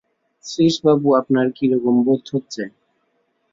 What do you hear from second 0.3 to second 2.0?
শ্রীশবাবু, আপনার কিরকম